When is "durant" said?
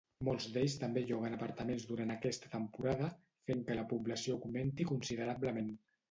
1.89-2.13